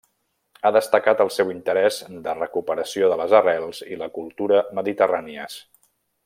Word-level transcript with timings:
Ha 0.61 0.69
destacat 0.77 1.19
el 1.25 1.29
seu 1.35 1.51
interès 1.55 1.99
de 2.29 2.35
recuperació 2.39 3.11
de 3.13 3.19
les 3.21 3.37
arrels 3.41 3.83
i 3.97 4.01
la 4.05 4.09
cultura 4.17 4.65
mediterrànies. 4.81 5.61